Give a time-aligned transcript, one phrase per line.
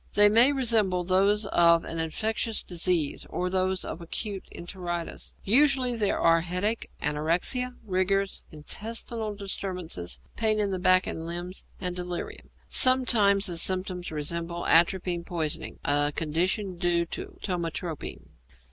[0.15, 5.35] They may resemble those of an infectious disease or those of acute enteritis.
[5.43, 11.95] Usually there are headache, anorexia, rigors, intestinal disturbance, pains in the back and limbs, and
[11.95, 12.49] delirium.
[12.67, 18.25] Sometimes the symptoms resemble atropine poisoning, a condition due to ptomatropine.